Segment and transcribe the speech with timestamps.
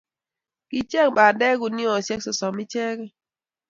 [0.69, 3.09] Kinyei bandek kuniaisiek somok ichegei